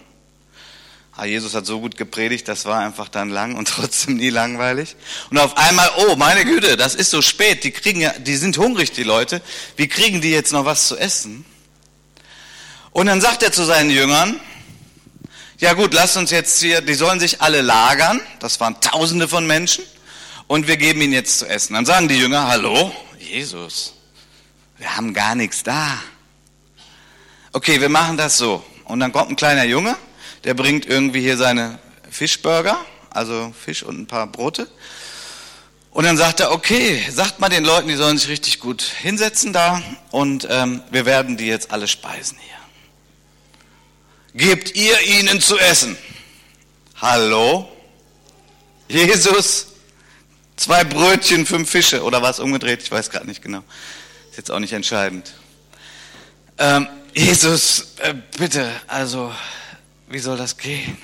[1.18, 4.96] Ah, Jesus hat so gut gepredigt, das war einfach dann lang und trotzdem nie langweilig.
[5.30, 8.58] Und auf einmal, oh, meine Güte, das ist so spät, die kriegen ja, die sind
[8.58, 9.42] hungrig, die Leute.
[9.78, 11.46] Wie kriegen die jetzt noch was zu essen?
[12.92, 14.40] Und dann sagt er zu seinen Jüngern,
[15.58, 19.48] ja gut, lasst uns jetzt hier, die sollen sich alle lagern, das waren tausende von
[19.48, 19.86] Menschen,
[20.48, 21.74] und wir geben ihnen jetzt zu essen.
[21.74, 23.94] Dann sagen die Jünger, hallo, Jesus,
[24.78, 26.00] wir haben gar nichts da.
[27.52, 28.64] Okay, wir machen das so.
[28.84, 29.96] Und dann kommt ein kleiner Junge,
[30.46, 31.80] der bringt irgendwie hier seine
[32.10, 32.78] Fischburger,
[33.10, 34.70] also Fisch und ein paar Brote.
[35.90, 39.54] Und dann sagt er, okay, sagt mal den Leuten, die sollen sich richtig gut hinsetzen
[39.54, 39.82] da
[40.12, 42.56] und ähm, wir werden die jetzt alle speisen hier.
[44.36, 45.98] Gebt ihr ihnen zu essen.
[47.02, 47.68] Hallo?
[48.88, 49.68] Jesus,
[50.58, 53.64] zwei Brötchen, fünf Fische oder was umgedreht, ich weiß gerade nicht genau.
[54.30, 55.34] Ist jetzt auch nicht entscheidend.
[56.60, 59.34] Ähm, Jesus, äh, bitte, also
[60.16, 60.98] wie soll das gehen?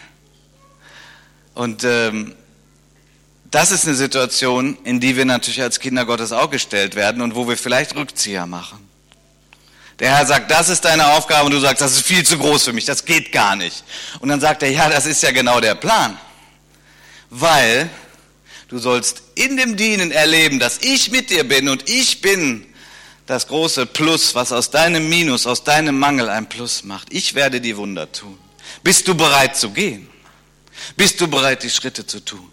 [1.54, 2.34] Und ähm,
[3.44, 7.36] das ist eine Situation, in die wir natürlich als Kinder Gottes auch gestellt werden und
[7.36, 8.88] wo wir vielleicht Rückzieher machen.
[10.00, 12.64] Der Herr sagt, das ist deine Aufgabe und du sagst, das ist viel zu groß
[12.64, 13.84] für mich, das geht gar nicht.
[14.22, 16.18] Und dann sagt er, ja, das ist ja genau der Plan.
[17.30, 17.90] Weil
[18.70, 22.66] du sollst in dem Dienen erleben, dass ich mit dir bin und ich bin
[23.26, 27.12] das große Plus, was aus deinem Minus, aus deinem Mangel ein Plus macht.
[27.12, 28.38] Ich werde die Wunder tun.
[28.84, 30.10] Bist du bereit zu gehen?
[30.96, 32.48] Bist du bereit, die Schritte zu tun?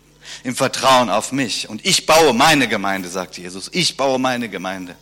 [0.44, 1.68] Im Vertrauen auf mich.
[1.68, 3.70] Und ich baue meine Gemeinde, sagt Jesus.
[3.72, 4.96] Ich baue meine Gemeinde.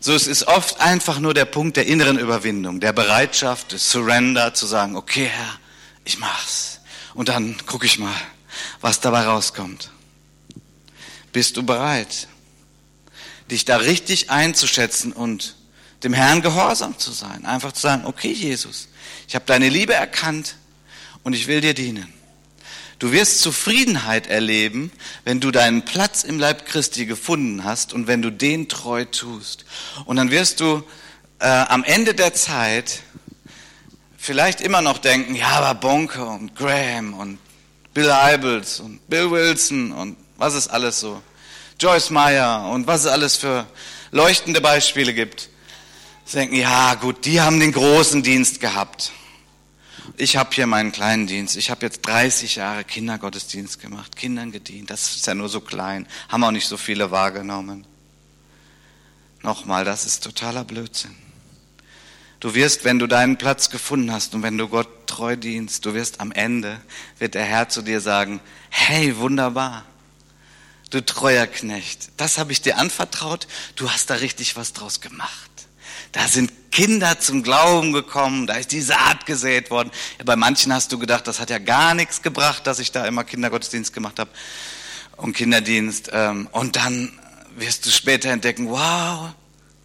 [0.00, 4.52] So, es ist oft einfach nur der Punkt der inneren Überwindung, der Bereitschaft, des Surrender,
[4.52, 5.58] zu sagen, okay, Herr,
[6.04, 6.80] ich mach's.
[7.14, 8.14] Und dann gucke ich mal,
[8.82, 9.90] was dabei rauskommt.
[11.32, 12.28] Bist du bereit,
[13.50, 15.56] dich da richtig einzuschätzen und
[16.02, 17.46] dem Herrn gehorsam zu sein?
[17.46, 18.88] Einfach zu sagen, okay, Jesus,
[19.28, 20.56] ich habe deine Liebe erkannt
[21.22, 22.12] und ich will dir dienen.
[22.98, 24.92] Du wirst Zufriedenheit erleben,
[25.24, 29.64] wenn du deinen Platz im Leib Christi gefunden hast und wenn du den treu tust.
[30.04, 30.82] Und dann wirst du
[31.40, 33.00] äh, am Ende der Zeit
[34.16, 37.38] vielleicht immer noch denken, ja, aber Bonke und Graham und
[37.92, 41.20] Bill Hybels und Bill Wilson und was ist alles so,
[41.78, 43.66] Joyce Meyer und was es alles für
[44.12, 45.48] leuchtende Beispiele gibt.
[46.24, 49.12] Sie denken, ja gut, die haben den großen Dienst gehabt.
[50.16, 51.56] Ich habe hier meinen kleinen Dienst.
[51.56, 54.90] Ich habe jetzt 30 Jahre Kindergottesdienst gemacht, Kindern gedient.
[54.90, 57.86] Das ist ja nur so klein, haben auch nicht so viele wahrgenommen.
[59.42, 61.14] Nochmal, das ist totaler Blödsinn.
[62.40, 65.94] Du wirst, wenn du deinen Platz gefunden hast und wenn du Gott treu dienst, du
[65.94, 66.80] wirst am Ende,
[67.18, 69.84] wird der Herr zu dir sagen, hey, wunderbar,
[70.90, 75.53] du treuer Knecht, das habe ich dir anvertraut, du hast da richtig was draus gemacht.
[76.14, 79.90] Da sind Kinder zum Glauben gekommen, da ist die Saat gesät worden.
[80.18, 83.04] Ja, bei manchen hast du gedacht, das hat ja gar nichts gebracht, dass ich da
[83.04, 84.30] immer Kindergottesdienst gemacht habe
[85.16, 86.10] und Kinderdienst.
[86.12, 87.12] Ähm, und dann
[87.56, 89.30] wirst du später entdecken, wow,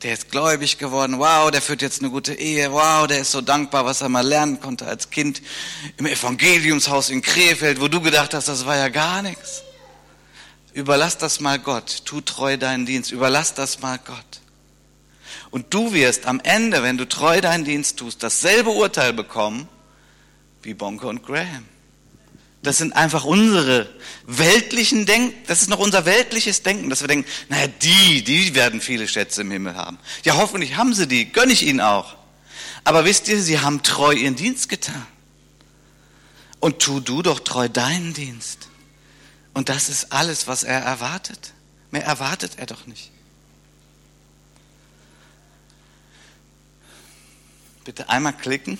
[0.03, 3.41] der ist gläubig geworden, wow, der führt jetzt eine gute Ehe, wow, der ist so
[3.41, 5.41] dankbar, was er mal lernen konnte als Kind
[5.97, 9.63] im Evangeliumshaus in Krefeld, wo du gedacht hast, das war ja gar nichts.
[10.73, 14.41] Überlass das mal Gott, tu treu deinen Dienst, überlass das mal Gott.
[15.51, 19.67] Und du wirst am Ende, wenn du treu deinen Dienst tust, dasselbe Urteil bekommen
[20.61, 21.65] wie Bonke und Graham.
[22.61, 23.89] Das sind einfach unsere
[24.25, 28.81] weltlichen Denken, das ist noch unser weltliches Denken, dass wir denken, naja, die, die werden
[28.81, 29.97] viele Schätze im Himmel haben.
[30.23, 32.17] Ja, hoffentlich haben sie die, gönne ich ihnen auch.
[32.83, 35.05] Aber wisst ihr, sie haben treu ihren Dienst getan.
[36.59, 38.67] Und tu du doch treu deinen Dienst.
[39.53, 41.53] Und das ist alles, was er erwartet.
[41.91, 43.11] Mehr erwartet er doch nicht.
[47.85, 48.77] Bitte einmal klicken.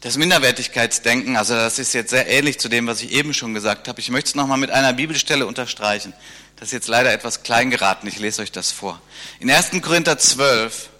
[0.00, 3.88] Das Minderwertigkeitsdenken, also das ist jetzt sehr ähnlich zu dem, was ich eben schon gesagt
[3.88, 4.00] habe.
[4.00, 6.12] Ich möchte es nochmal mit einer Bibelstelle unterstreichen.
[6.56, 8.06] Das ist jetzt leider etwas klein geraten.
[8.06, 9.00] Ich lese euch das vor.
[9.40, 9.70] In 1.
[9.80, 10.90] Korinther 12,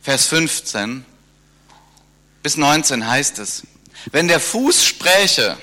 [0.00, 1.04] Vers 15
[2.42, 3.62] bis 19 heißt es,
[4.12, 5.56] wenn der Fuß spräche,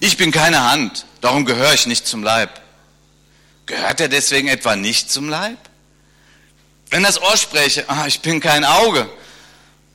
[0.00, 2.60] ich bin keine Hand, darum gehöre ich nicht zum Leib.
[3.66, 5.58] Gehört er deswegen etwa nicht zum Leib?
[6.90, 9.08] Wenn das Ohr spräche, ah, ich bin kein Auge,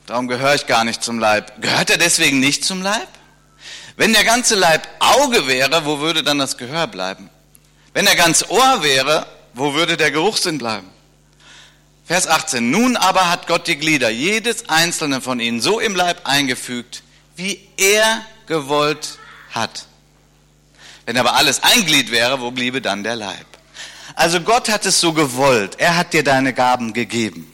[0.06, 1.62] Darum gehöre ich gar nicht zum Leib.
[1.62, 3.08] Gehört er deswegen nicht zum Leib?
[3.96, 7.30] Wenn der ganze Leib Auge wäre, wo würde dann das Gehör bleiben?
[7.94, 10.90] Wenn der ganze Ohr wäre, wo würde der Geruchssinn bleiben?
[12.06, 12.70] Vers 18.
[12.70, 17.04] Nun aber hat Gott die Glieder, jedes einzelne von ihnen, so im Leib eingefügt,
[17.38, 19.20] wie er gewollt
[19.52, 19.86] hat.
[21.06, 23.46] Wenn aber alles ein Glied wäre, wo bliebe dann der Leib?
[24.16, 25.76] Also Gott hat es so gewollt.
[25.80, 27.52] Er hat dir deine Gaben gegeben.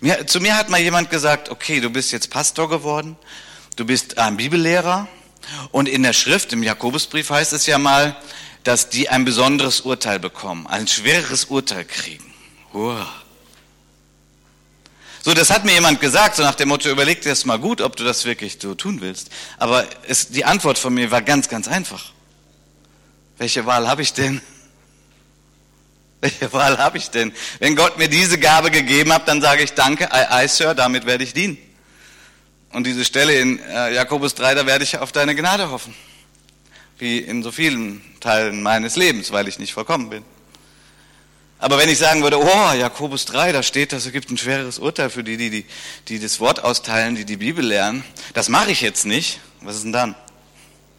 [0.00, 3.16] Mir, zu mir hat mal jemand gesagt, okay, du bist jetzt Pastor geworden,
[3.76, 5.08] du bist ein Bibellehrer
[5.72, 8.16] und in der Schrift, im Jakobusbrief heißt es ja mal,
[8.64, 12.32] dass die ein besonderes Urteil bekommen, ein schwereres Urteil kriegen.
[12.72, 13.06] Uah.
[15.22, 17.80] So, das hat mir jemand gesagt, so nach dem Motto, überleg dir das mal gut,
[17.80, 19.30] ob du das wirklich so tun willst.
[19.58, 22.12] Aber es, die Antwort von mir war ganz, ganz einfach.
[23.36, 24.40] Welche Wahl habe ich denn?
[26.20, 27.32] Welche Wahl habe ich denn?
[27.60, 31.06] Wenn Gott mir diese Gabe gegeben hat, dann sage ich Danke, ei, ei, Sir, damit
[31.06, 31.58] werde ich dienen.
[32.72, 35.94] Und diese Stelle in äh, Jakobus 3, da werde ich auf deine Gnade hoffen.
[36.98, 40.24] Wie in so vielen Teilen meines Lebens, weil ich nicht vollkommen bin.
[41.60, 44.78] Aber wenn ich sagen würde, oh, Jakobus 3, da steht, dass es gibt ein schwereres
[44.78, 45.66] Urteil für die, die, die,
[46.08, 48.04] die das Wort austeilen, die die Bibel lernen,
[48.34, 49.40] das mache ich jetzt nicht.
[49.60, 50.14] Was ist denn dann?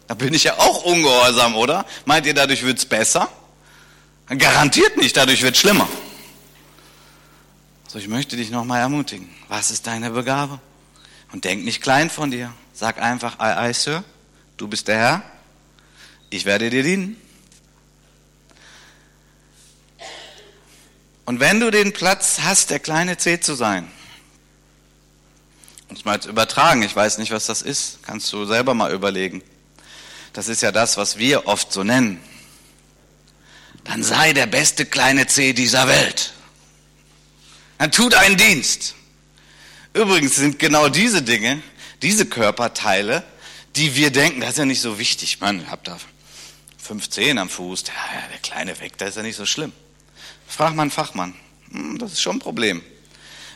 [0.06, 1.86] Da bin ich ja auch ungehorsam, oder?
[2.04, 3.30] Meint ihr, dadurch wird's besser?
[4.38, 5.88] Garantiert nicht, dadurch wird es schlimmer.
[7.88, 9.28] So, ich möchte dich nochmal ermutigen.
[9.48, 10.60] Was ist deine Begabe?
[11.32, 12.52] Und denk nicht klein von dir.
[12.72, 14.04] Sag einfach, ei, ei, Sir,
[14.56, 15.22] du bist der Herr,
[16.30, 17.16] ich werde dir dienen.
[21.24, 23.90] Und wenn du den Platz hast, der kleine C zu sein,
[25.88, 29.42] uns mal jetzt übertragen, ich weiß nicht, was das ist, kannst du selber mal überlegen.
[30.32, 32.22] Das ist ja das, was wir oft so nennen
[33.90, 36.32] dann sei der beste kleine C dieser Welt.
[37.78, 38.94] Dann tut einen Dienst.
[39.92, 41.60] Übrigens sind genau diese Dinge,
[42.00, 43.24] diese Körperteile,
[43.74, 45.40] die wir denken, das ist ja nicht so wichtig.
[45.40, 45.98] Man, ich hab da
[46.78, 47.94] fünf Zehen am Fuß, der,
[48.30, 49.72] der kleine weg, das ist ja nicht so schlimm.
[50.46, 51.34] Frag mal einen Fachmann.
[51.72, 52.82] Hm, das ist schon ein Problem,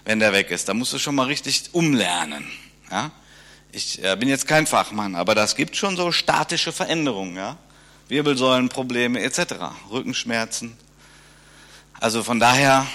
[0.04, 0.68] wenn der weg ist.
[0.68, 2.50] Da musst du schon mal richtig umlernen.
[2.90, 3.12] Ja?
[3.70, 7.36] Ich äh, bin jetzt kein Fachmann, aber das gibt schon so statische Veränderungen.
[7.36, 7.56] Ja?
[8.08, 9.54] Wirbelsäulenprobleme etc.,
[9.90, 10.76] Rückenschmerzen.
[12.00, 12.86] Also von daher,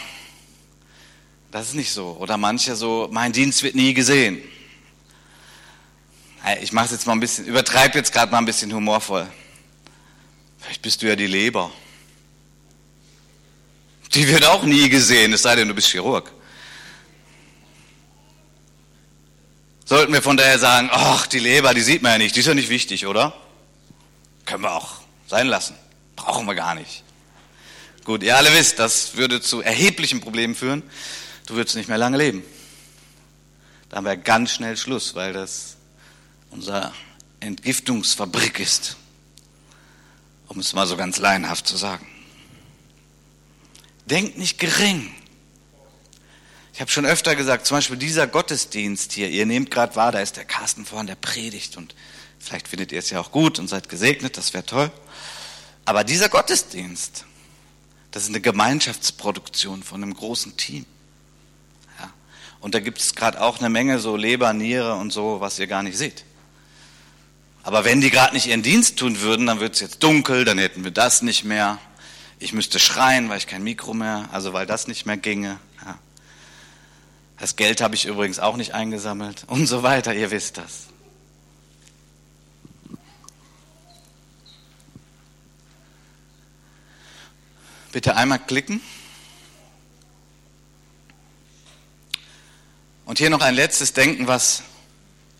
[1.52, 2.18] das ist nicht so.
[2.20, 4.42] Oder manche so, mein Dienst wird nie gesehen.
[6.62, 9.28] Ich mache jetzt mal ein bisschen, übertreibe jetzt gerade mal ein bisschen humorvoll.
[10.60, 11.72] Vielleicht bist du ja die Leber.
[14.14, 16.32] Die wird auch nie gesehen, es sei denn, du bist Chirurg.
[19.86, 22.46] Sollten wir von daher sagen, ach, die Leber, die sieht man ja nicht, die ist
[22.46, 23.36] ja nicht wichtig, oder?
[24.50, 24.96] Können wir auch
[25.28, 25.76] sein lassen.
[26.16, 27.04] Brauchen wir gar nicht.
[28.04, 30.82] Gut, ihr alle wisst, das würde zu erheblichen Problemen führen.
[31.46, 32.42] Du würdest nicht mehr lange leben.
[33.90, 35.76] Da haben wir ganz schnell Schluss, weil das
[36.50, 36.92] unser
[37.42, 38.98] Entgiftungsfabrik ist.
[40.48, 42.08] Um es mal so ganz laienhaft zu sagen.
[44.08, 45.14] Denkt nicht gering.
[46.74, 50.22] Ich habe schon öfter gesagt, zum Beispiel dieser Gottesdienst hier, ihr nehmt gerade wahr, da
[50.22, 51.94] ist der Carsten vorhin, der predigt und
[52.40, 54.92] vielleicht findet ihr es ja auch gut und seid gesegnet, das wäre toll.
[55.86, 57.26] Aber dieser Gottesdienst,
[58.12, 60.86] das ist eine Gemeinschaftsproduktion von einem großen Team.
[62.00, 62.12] Ja.
[62.60, 65.68] Und da gibt es gerade auch eine Menge so Leber, Niere und so, was ihr
[65.68, 66.24] gar nicht seht.
[67.64, 70.58] Aber wenn die gerade nicht ihren Dienst tun würden, dann wird es jetzt dunkel, dann
[70.58, 71.78] hätten wir das nicht mehr.
[72.40, 75.60] Ich müsste schreien, weil ich kein Mikro mehr, also weil das nicht mehr ginge.
[75.86, 76.00] Ja.
[77.38, 80.88] Das Geld habe ich übrigens auch nicht eingesammelt und so weiter, ihr wisst das.
[87.92, 88.82] Bitte einmal klicken.
[93.06, 94.62] Und hier noch ein letztes Denken, was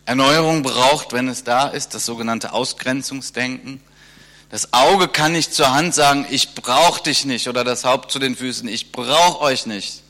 [0.06, 3.80] Erneuerung braucht, wenn es da ist, das sogenannte Ausgrenzungsdenken.
[4.50, 8.18] Das Auge kann nicht zur Hand sagen, ich brauche dich nicht, oder das Haupt zu
[8.18, 10.02] den Füßen, ich brauche euch nicht.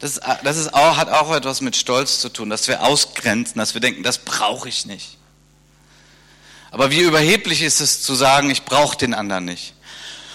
[0.00, 3.74] Das, das ist auch, hat auch etwas mit Stolz zu tun, dass wir ausgrenzen, dass
[3.74, 5.18] wir denken, das brauche ich nicht.
[6.72, 9.74] Aber wie überheblich ist es zu sagen, ich brauche den anderen nicht.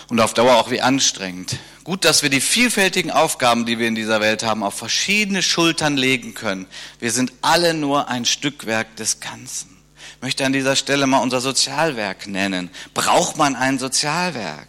[0.10, 1.58] Und auf Dauer auch wie anstrengend.
[1.84, 5.98] Gut, dass wir die vielfältigen Aufgaben, die wir in dieser Welt haben, auf verschiedene Schultern
[5.98, 6.66] legen können.
[7.00, 9.78] Wir sind alle nur ein Stückwerk des Ganzen.
[10.16, 12.70] Ich möchte an dieser Stelle mal unser Sozialwerk nennen.
[12.94, 14.68] Braucht man ein Sozialwerk?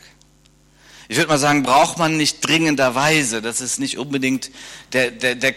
[1.08, 3.42] Ich würde mal sagen, braucht man nicht dringenderweise.
[3.42, 4.50] Das ist nicht unbedingt
[4.92, 5.54] der, der, der,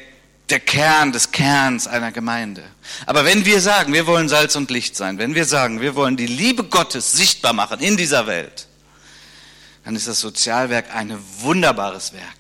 [0.50, 2.64] der Kern des Kerns einer Gemeinde.
[3.06, 6.18] Aber wenn wir sagen, wir wollen Salz und Licht sein, wenn wir sagen, wir wollen
[6.18, 8.68] die Liebe Gottes sichtbar machen in dieser Welt,
[9.84, 12.38] dann ist das Sozialwerk ein wunderbares Werk.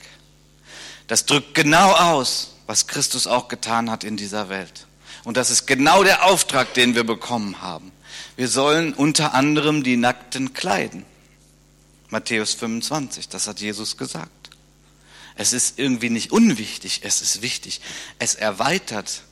[1.07, 4.87] Das drückt genau aus, was Christus auch getan hat in dieser Welt.
[5.23, 7.91] Und das ist genau der Auftrag, den wir bekommen haben.
[8.35, 11.05] Wir sollen unter anderem die Nackten kleiden.
[12.09, 14.49] Matthäus 25, das hat Jesus gesagt.
[15.35, 17.81] Es ist irgendwie nicht unwichtig, es ist wichtig.
[18.19, 19.23] Es erweitert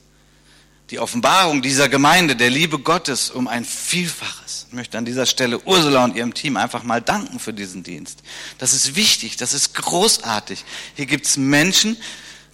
[0.92, 4.68] die Offenbarung dieser Gemeinde, der Liebe Gottes um ein Vielfaches.
[4.68, 8.20] Ich möchte an dieser Stelle Ursula und ihrem Team einfach mal danken für diesen Dienst.
[8.58, 10.66] Das ist wichtig, das ist großartig.
[10.96, 11.96] Hier gibt es Menschen,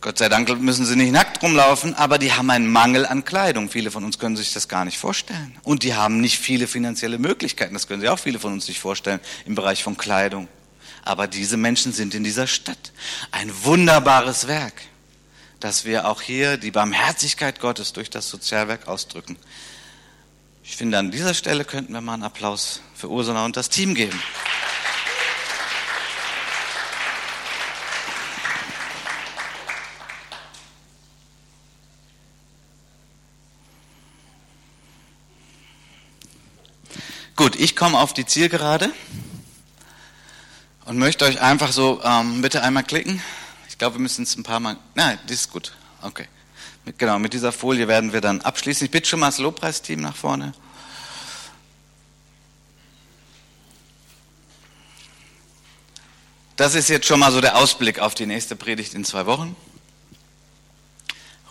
[0.02, 3.69] Gott sei Dank müssen sie nicht nackt rumlaufen, aber die haben einen Mangel an Kleidung.
[3.71, 5.58] Viele von uns können sich das gar nicht vorstellen.
[5.63, 7.73] Und die haben nicht viele finanzielle Möglichkeiten.
[7.73, 10.47] Das können sich auch viele von uns nicht vorstellen im Bereich von Kleidung.
[11.04, 12.91] Aber diese Menschen sind in dieser Stadt.
[13.32, 14.73] Ein wunderbares Werk
[15.60, 19.38] dass wir auch hier die Barmherzigkeit Gottes durch das Sozialwerk ausdrücken.
[20.63, 23.96] Ich finde, an dieser Stelle könnten wir mal einen Applaus für Ursula und das Team
[23.96, 24.22] geben.
[37.38, 38.91] Gut, ich komme auf die Zielgerade
[40.86, 43.22] und möchte euch einfach so, ähm, bitte einmal klicken.
[43.78, 44.76] Ich glaube, wir müssen es ein paar Mal.
[44.96, 45.72] Nein, das ist gut.
[46.02, 46.28] Okay.
[46.98, 48.86] Genau, mit dieser Folie werden wir dann abschließen.
[48.86, 50.56] Ich bitte schon mal das Lobpreisteam nach vorne.
[56.56, 59.56] Das ist jetzt schon mal so der Ausblick auf die nächste Predigt in zwei Wochen.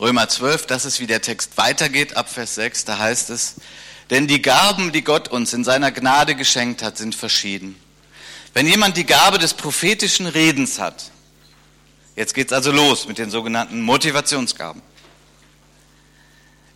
[0.00, 3.54] Römer 12, das ist wie der Text weitergeht, ab Vers 6, da heißt es,
[4.10, 7.76] denn die Gaben, die Gott uns in seiner Gnade geschenkt hat, sind verschieden.
[8.52, 11.12] Wenn jemand die Gabe des prophetischen Redens hat,
[12.16, 14.80] Jetzt geht es also los mit den sogenannten Motivationsgaben.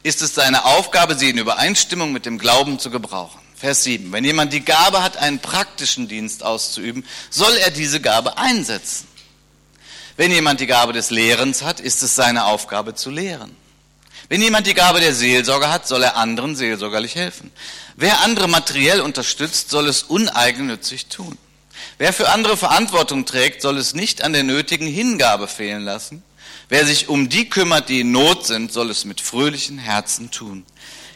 [0.03, 3.40] Ist es seine Aufgabe, sie in Übereinstimmung mit dem Glauben zu gebrauchen?
[3.57, 4.12] Vers 7.
[4.12, 9.07] Wenn jemand die Gabe hat, einen praktischen Dienst auszuüben, soll er diese Gabe einsetzen.
[10.16, 13.55] Wenn jemand die Gabe des Lehrens hat, ist es seine Aufgabe zu lehren.
[14.28, 17.51] Wenn jemand die Gabe der Seelsorge hat, soll er anderen seelsorgerlich helfen.
[17.97, 21.36] Wer andere materiell unterstützt, soll es uneigennützig tun.
[22.01, 26.22] Wer für andere Verantwortung trägt, soll es nicht an der nötigen Hingabe fehlen lassen.
[26.70, 30.64] Wer sich um die kümmert, die in Not sind, soll es mit fröhlichen Herzen tun.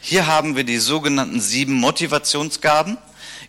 [0.03, 2.99] Hier haben wir die sogenannten sieben Motivationsgaben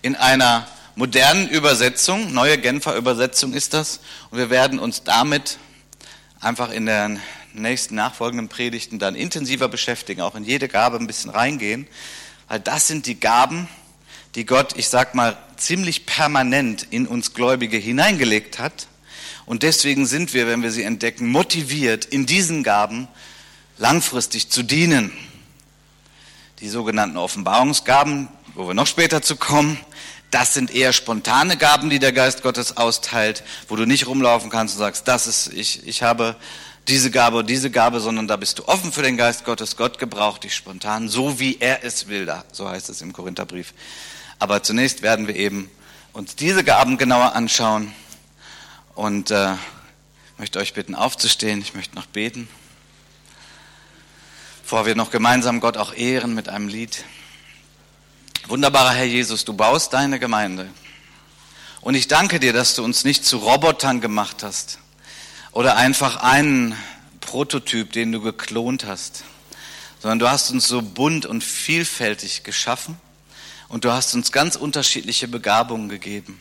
[0.01, 0.65] in einer
[0.95, 3.99] modernen Übersetzung, neue Genfer Übersetzung ist das,
[4.31, 5.57] und wir werden uns damit
[6.39, 7.19] einfach in den
[7.51, 11.85] nächsten nachfolgenden Predigten dann intensiver beschäftigen, auch in jede Gabe ein bisschen reingehen,
[12.47, 13.67] weil das sind die Gaben,
[14.35, 18.87] die Gott, ich sag mal, ziemlich permanent in uns Gläubige hineingelegt hat.
[19.45, 23.07] Und deswegen sind wir, wenn wir sie entdecken, motiviert, in diesen Gaben
[23.77, 25.11] langfristig zu dienen.
[26.59, 29.79] Die sogenannten Offenbarungsgaben, wo wir noch später zu kommen,
[30.31, 34.75] das sind eher spontane Gaben, die der Geist Gottes austeilt, wo du nicht rumlaufen kannst
[34.75, 36.35] und sagst, das ist, ich, ich habe
[36.87, 39.77] diese Gabe und diese Gabe, sondern da bist du offen für den Geist Gottes.
[39.77, 42.25] Gott gebraucht dich spontan, so wie er es will.
[42.25, 43.73] Da, so heißt es im Korintherbrief.
[44.37, 45.69] Aber zunächst werden wir eben
[46.11, 47.93] uns diese Gaben genauer anschauen
[48.93, 49.53] und äh,
[50.37, 51.61] möchte euch bitten aufzustehen.
[51.61, 52.47] Ich möchte noch beten,
[54.61, 57.05] bevor wir noch gemeinsam Gott auch ehren mit einem Lied.
[58.47, 60.69] Wunderbarer Herr Jesus, du baust deine Gemeinde.
[61.81, 64.79] Und ich danke dir, dass du uns nicht zu Robotern gemacht hast
[65.51, 66.75] oder einfach einen
[67.21, 69.23] Prototyp, den du geklont hast,
[70.01, 72.99] sondern du hast uns so bunt und vielfältig geschaffen
[73.75, 76.39] und du hast uns ganz unterschiedliche Begabungen gegeben.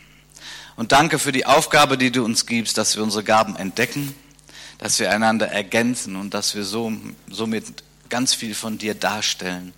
[0.77, 4.15] Und danke für die Aufgabe, die du uns gibst, dass wir unsere Gaben entdecken,
[4.79, 6.93] dass wir einander ergänzen und dass wir so,
[7.29, 9.73] somit ganz viel von dir darstellen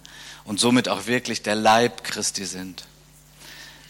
[0.44, 2.84] und somit auch wirklich der Leib Christi sind.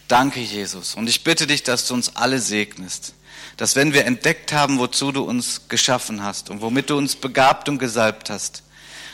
[0.07, 0.95] Danke, Jesus.
[0.95, 3.15] Und ich bitte dich, dass du uns alle segnest,
[3.57, 7.69] dass wenn wir entdeckt haben, wozu du uns geschaffen hast und womit du uns begabt
[7.69, 8.63] und gesalbt hast,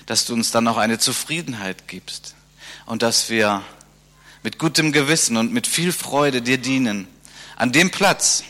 [0.05, 2.35] dass du uns dann auch eine Zufriedenheit gibst
[2.85, 3.63] und dass wir
[4.43, 7.07] mit gutem Gewissen und mit viel Freude dir dienen
[7.57, 8.45] an dem Platz,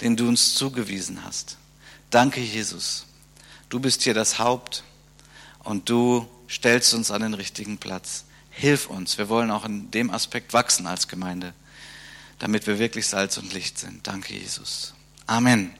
[0.00, 1.56] den du uns zugewiesen hast.
[2.10, 3.06] Danke, Jesus.
[3.68, 4.84] Du bist hier das Haupt
[5.60, 8.24] und du stellst uns an den richtigen Platz.
[8.50, 9.18] Hilf uns.
[9.18, 11.52] Wir wollen auch in dem Aspekt wachsen als Gemeinde,
[12.38, 14.06] damit wir wirklich Salz und Licht sind.
[14.06, 14.94] Danke, Jesus.
[15.26, 15.74] Amen.